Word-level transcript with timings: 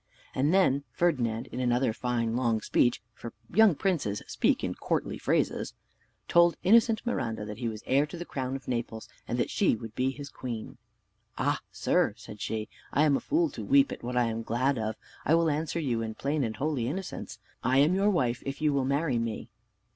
And 0.33 0.51
then 0.51 0.83
Ferdinand, 0.93 1.45
in 1.51 1.59
another 1.59 1.93
fine 1.93 2.35
long 2.35 2.59
speech 2.61 3.03
(for 3.13 3.33
young 3.53 3.75
princes 3.75 4.23
speak 4.25 4.63
in 4.63 4.73
courtly 4.73 5.19
phrases), 5.19 5.75
told 6.27 6.53
the 6.53 6.57
innocent 6.69 7.03
Miranda 7.05 7.53
he 7.53 7.67
was 7.69 7.83
heir 7.85 8.07
to 8.07 8.17
the 8.17 8.25
crown 8.25 8.55
of 8.55 8.67
Naples, 8.67 9.07
and 9.27 9.37
that 9.37 9.51
she 9.51 9.77
should 9.77 9.93
be 9.93 10.09
his 10.09 10.31
queen. 10.31 10.79
"Ah! 11.37 11.59
sir," 11.71 12.15
said 12.17 12.41
she, 12.41 12.67
"I 12.91 13.03
am 13.03 13.15
a 13.15 13.19
fool 13.19 13.51
to 13.51 13.63
weep 13.63 13.91
at 13.91 14.01
what 14.01 14.17
I 14.17 14.23
am 14.23 14.41
glad 14.41 14.79
of. 14.79 14.95
I 15.23 15.35
will 15.35 15.51
answer 15.51 15.79
you 15.79 16.01
in 16.01 16.15
plain 16.15 16.43
and 16.43 16.55
holy 16.55 16.87
innocence. 16.87 17.37
I 17.63 17.77
am 17.77 17.93
your 17.93 18.09
wife 18.09 18.41
if 18.43 18.59
you 18.59 18.73
will 18.73 18.85
marry 18.85 19.19
me." 19.19 19.51